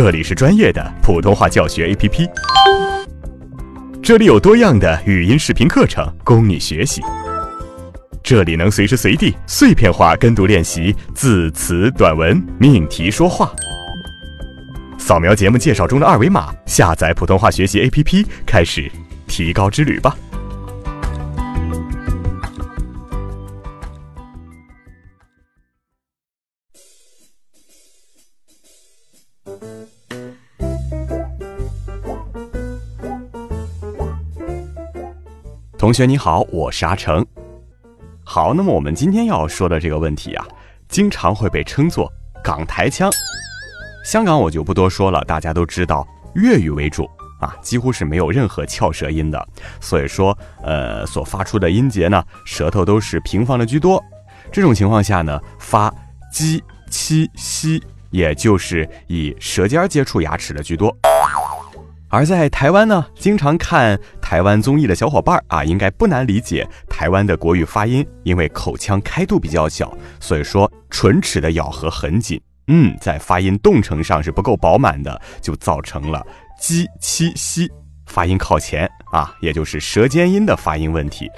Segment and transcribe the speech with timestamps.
[0.00, 2.30] 这里是专业的普通话教学 APP，
[4.00, 7.02] 这里有多样的语音视频课程供你学习，
[8.22, 13.50] 这里能随时随地碎片化跟读练习字词短文命题说话。
[14.98, 18.88] 扫描节目介绍中的二维码，下载普通话学习 APP，开始
[19.26, 20.16] 提高之旅吧。
[35.78, 37.24] 同学你好，我是阿成。
[38.24, 40.44] 好，那么我们今天要说的这个问题啊，
[40.88, 43.08] 经常会被称作港台腔。
[44.04, 46.04] 香港我就不多说了，大家都知道
[46.34, 49.48] 粤语为主啊，几乎是没有任何翘舌音的，
[49.80, 54.02] 所以说呃所发出的音节呢，舌头都是平放的居多。
[54.50, 55.94] 这种情况下呢，发
[56.32, 60.92] 鸡、七、西，也就是以舌尖接触牙齿的居多。
[62.10, 76.26] 而在台湾呢，经常看台湾综艺的小伙伴啊，应该不难理解台湾的国语发音，因为口腔开度比较小，所以说唇齿的咬合很紧，嗯，在发音动程上是不够饱满的，就造成了
[76.58, 77.70] 鸡七西
[78.06, 81.30] 发音靠前啊，也就是舌尖音的发音问题。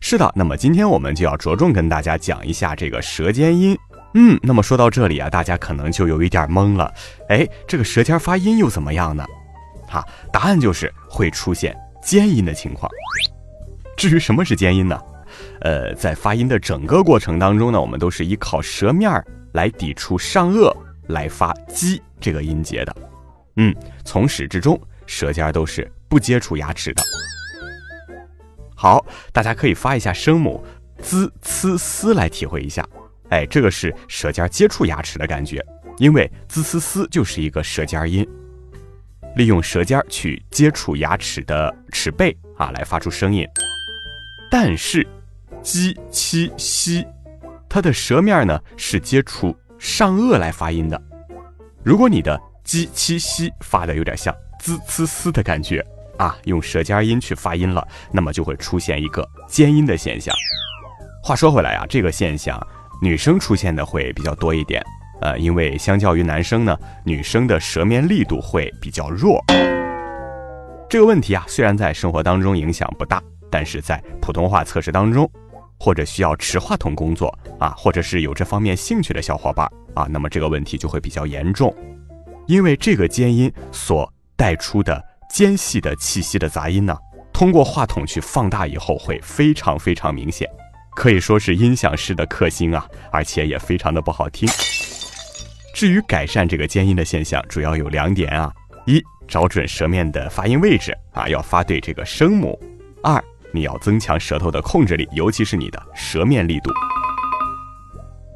[0.00, 3.78] 是的，那么今天我们就要着重跟大家讲一下这个舌尖音。
[4.14, 6.92] 嗯，那么说到这里啊，大家可能就有一点懵了。
[7.28, 9.26] 哎，这个舌尖发音又怎么样呢？
[9.88, 12.90] 哈，答案就是会出现尖音的情况。
[13.96, 15.00] 至于什么是尖音呢？
[15.62, 20.72] 呃，在发音的整个过程当中呢，我们都是依靠舌面来抵触上颚
[21.08, 22.96] 来发“鸡”这个音节的。
[23.56, 27.02] 嗯，从始至终，舌尖都是不接触牙齿的。
[28.76, 30.64] 好，大家可以发一下声母
[31.00, 32.86] “z、c、s” 来体会一下。
[33.34, 35.60] 哎，这个是舌尖接触牙齿的感觉，
[35.98, 38.24] 因为滋呲呲就是一个舌尖音，
[39.34, 43.44] 利用舌尖去接触牙齿的齿背啊，来发出声音。
[44.48, 45.04] 但是，
[45.62, 47.04] 鸡七西，
[47.68, 51.02] 它的舌面呢是接触上颚来发音的。
[51.82, 55.84] 如果你的鸡七西发的有点像滋呲呲的感觉
[56.18, 60.32] 啊，用舌尖音去发音了，那么就会出现一个尖音的现象。
[61.20, 62.64] 话说回来啊，这个现象。
[63.04, 64.82] 女生出现的会比较多一点，
[65.20, 69.44] 呃，因为相较于男生呢，女生的舌面力度会比较弱。
[70.88, 75.30] 这个问题啊，虽然在生活当中影响不大，但是在普通话测试当中，
[75.78, 77.28] 或者需要持话筒工作
[77.58, 81.76] 啊，或者是有这方面兴趣的小伙伴啊，那么这个问题就会比较严重，
[82.46, 86.96] 因为这个尖音所带出的尖细的气息的杂音呢，
[87.34, 90.48] 通过话筒去放大以后，会非常非常明显。
[90.94, 94.48] 可以说是音响师的克星啊，而且也非常的不好听。
[95.74, 98.52] 至于改善这个尖音的现象，主要有两点啊：
[98.86, 102.56] 一，找准舌面的发音位置啊，要发对这个声母；
[103.02, 103.22] 二，
[103.52, 106.70] 你要增强舌头的控制力，尤其是你的舌面力度。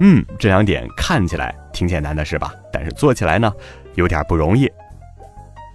[0.00, 2.52] 嗯，这两点看起来挺简单的是吧？
[2.72, 3.52] 但是做起来呢，
[3.94, 4.68] 有点不容易。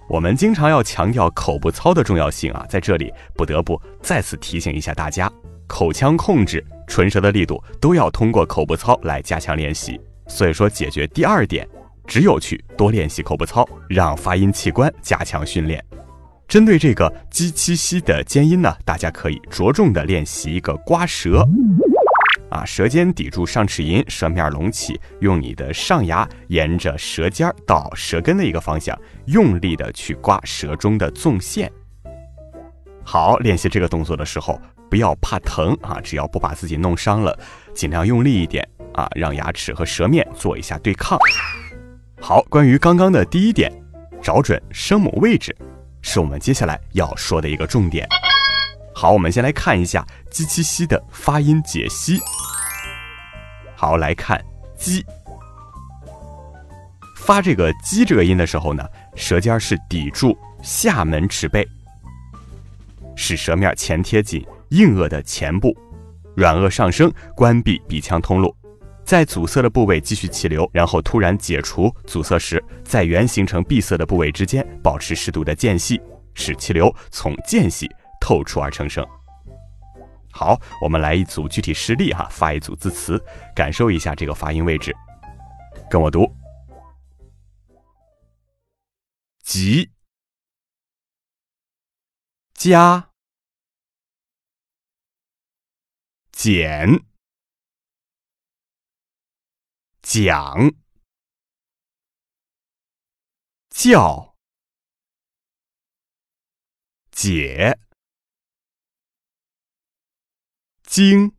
[0.06, 5.32] 我们经常要强调口部操的重要性啊，在这里不得不再次提醒一下大家，
[5.66, 6.62] 口腔控制。
[6.86, 11.68] 唇舌的力度都要通过口部操来加强练习，所以说解决第二点，
[12.06, 15.84] 只有去多练习口部操，让发音器官加强训练。
[16.46, 21.42] 针对这个鸡七西的尖音呢，大家可以着重的练习一个刮舌，
[22.50, 28.96] 啊，舌尖抵住上齿龈，舌面隆起，用你的上牙沿着舌尖到舌根的一个方向，
[29.26, 31.72] 用力的去刮舌中的纵线。
[33.02, 34.60] 好，练习这个动作的时候。
[34.90, 36.00] 不要怕疼啊！
[36.00, 37.36] 只要不把自己弄伤了，
[37.74, 41.18] 尽量用力一点啊，让牙齿和舌面做一下对抗。
[42.20, 43.72] 好，关于刚刚的第一点，
[44.22, 45.54] 找准声母位置，
[46.00, 48.08] 是我们接下来要说的一个重点。
[48.94, 52.20] 好，我们先来看一下“鸡七西”的发音解析。
[53.74, 54.40] 好，来看
[54.78, 55.04] “鸡”，
[57.18, 58.86] 发这个“鸡”这个音的时候呢，
[59.16, 61.66] 舌尖是抵住下门齿背，
[63.16, 64.46] 使舌面前贴紧。
[64.74, 65.72] 硬腭的前部，
[66.34, 68.52] 软腭上升，关闭鼻腔通路，
[69.04, 76.00] 在阻塞的部位继续气流，然后突然解除阻塞时，在原形成闭塞的部位之间保持适度的间隙，
[76.34, 77.88] 使气流从间隙
[78.20, 79.06] 透出而成声。
[80.32, 83.22] 好，我们来一组具体实例哈，发一组字词，
[83.54, 84.92] 感受一下这个发音位置，
[85.88, 86.28] 跟我读：
[89.44, 89.88] 急、
[92.54, 93.13] 加。
[96.36, 97.06] 减、
[100.02, 100.74] 讲、
[103.70, 104.34] 教、
[107.12, 107.78] 解、
[110.82, 111.32] 经、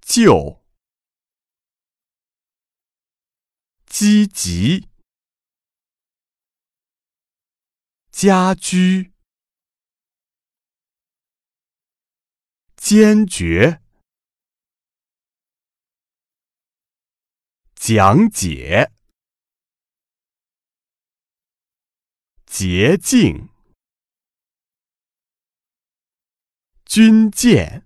[0.00, 0.62] 就、
[3.86, 4.88] 积极、
[8.10, 9.15] 家居、
[12.88, 13.82] 坚决。
[17.74, 18.92] 讲解，
[22.46, 23.48] 捷径，
[26.84, 27.84] 军舰。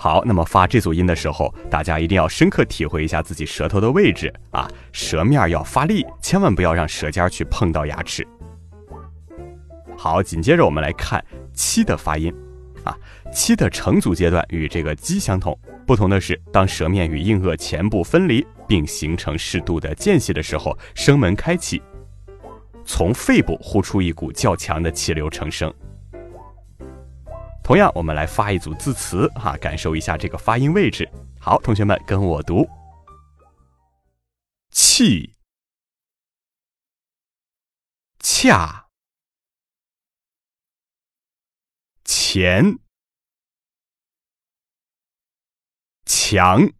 [0.00, 8.24] 好，那么发这组音的时候，大家一定要深刻体会一下自己舌头的位置啊，舌面要发力，千万不要让舌尖去碰到牙齿。
[9.96, 11.22] 好，紧接着我们来看
[11.52, 12.32] “七”的发音，
[12.84, 12.96] 啊
[13.34, 21.82] ，“七”的成组阶段与这个“鸡”相同，不同的是，当舌面与硬腭前部分离并形成适度的间隙的时候，声门开启，
[22.84, 25.74] 从肺部呼出一股较强的气流成声。
[27.68, 31.06] 同样，我们来发一组字词，哈，感受一下这个发音位置。
[31.38, 32.66] 好，同学们跟我读：
[34.70, 35.36] 气，
[38.20, 38.88] 恰。
[42.04, 42.78] 前，
[46.06, 46.72] 墙，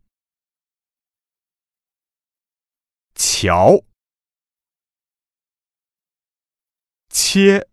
[3.15, 3.85] 桥，
[7.11, 7.68] 切，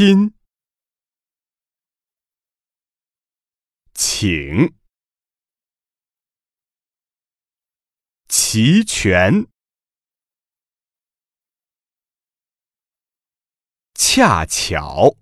[0.00, 0.32] 亲，
[3.92, 4.74] 请，
[8.26, 9.46] 齐全。
[13.92, 15.18] 恰巧，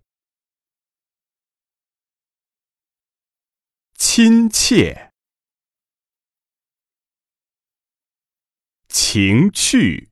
[3.97, 5.13] 亲切，
[8.89, 10.08] 情趣，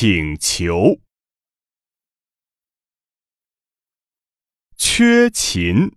[0.00, 1.00] 请求，
[4.76, 5.90] 缺勤。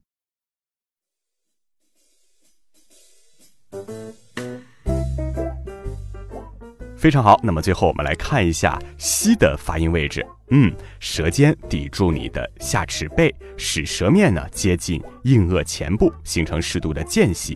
[6.97, 10.25] 非常好，那么最后我们来看一下“西”的发音位置。
[10.49, 17.55] 嗯，舌尖抵住你的下齿背，使舌面呢接近硬腭前部，形成适度的间隙，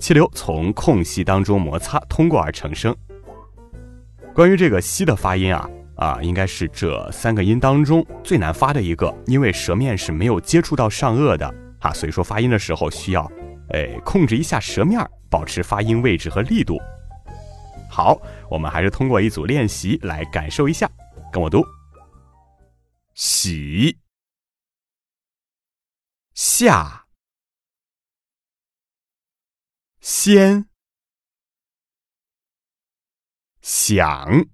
[0.00, 2.92] 气流从空隙当中摩擦通过而成声。
[4.36, 5.66] 关于这个“西”的发音啊
[5.96, 11.46] 啊，应该是这三个音当中最难发的一个，因为舌面是没有接触到上颚的
[11.80, 13.26] 啊，所以说发音的时候需要
[13.70, 15.00] 哎控制一下舌面，
[15.30, 16.76] 保持发音位置和力度。
[17.90, 20.86] 好，我们还是通过一组练习来感受一下，
[21.32, 21.64] 跟我读：
[23.14, 23.96] 喜、
[26.34, 27.06] 下、
[30.02, 30.66] 先、
[33.68, 34.46] 想、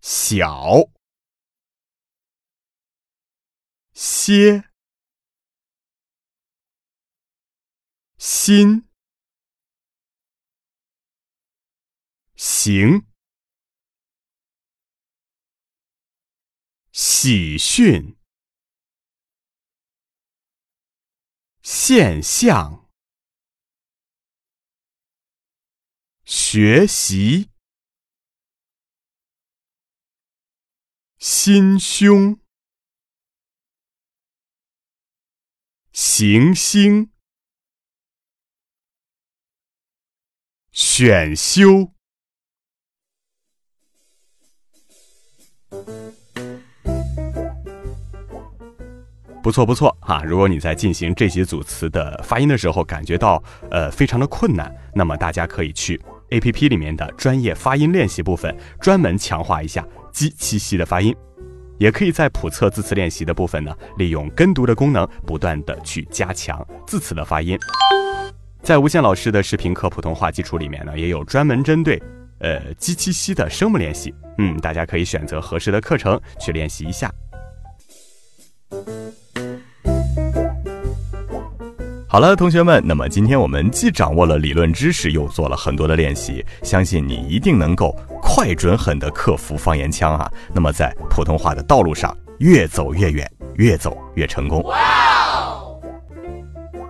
[0.00, 0.90] 小、
[3.92, 4.70] 歇、
[8.16, 8.88] 心。
[12.36, 13.06] 行，
[16.90, 18.16] 喜讯，
[21.62, 22.83] 现象，
[26.24, 27.50] 学习，
[31.18, 32.38] 心胸，
[35.92, 37.10] 行星，
[40.72, 41.92] 选修。
[49.42, 50.22] 不错不错哈！
[50.24, 56.02] 如果你在进行这几组词的发音的时候感觉到呃非常的困难，那么大家可以去
[56.34, 61.14] A P P 里面的专业发音练习部分，专门强化一下鸡七夕的发音。
[61.78, 67.56] 也可以在普测字词练习的部分呢，利用跟读的功能，不断的去加强字词的发音。
[68.62, 72.02] 在无限老师的视频课普通话基础里面呢，也有专门针对
[72.40, 74.12] 呃鸡七夕的声母练习。
[74.38, 77.08] 嗯，大家可以选择合适的课程去练习一下。
[82.14, 87.92] 好了，同学们，那么今天我们既掌握了理论知识，又做了很多的练习，相信你一定能够
[88.22, 90.30] 快、准、狠地克服方言腔啊！
[90.52, 94.64] 那么在普通话的道路上越走越远，越走越成功。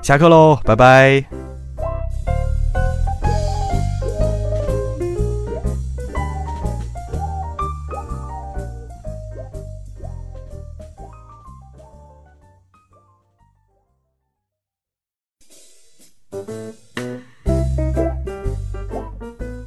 [0.02, 1.43] 下课喽，拜拜。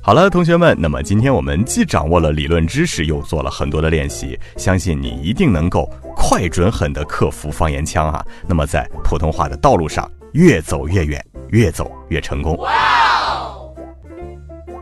[0.07, 8.25] 好了，同学们，那么今天我们既掌握了理论知识，又做了很多的练习，相信你一定能够快、准、狠地克服方言腔啊！
[8.47, 12.57] 那么在普通话的道路上越走越远，越走越成功。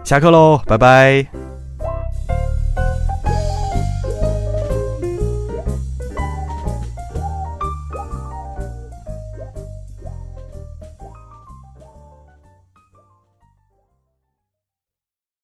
[0.03, 1.44] 下课喽，拜拜。